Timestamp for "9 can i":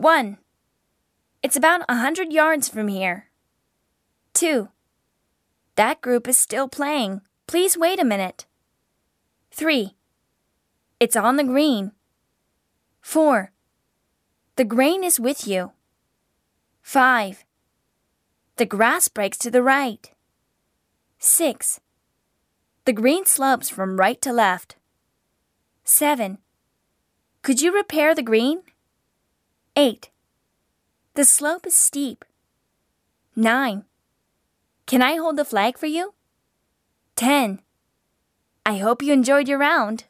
33.34-35.16